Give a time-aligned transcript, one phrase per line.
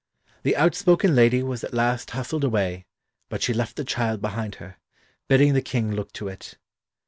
[0.41, 2.87] The outspoken lady was at last hustled away,
[3.29, 4.77] but she left the child behind her,
[5.27, 6.57] bidding the King look to it.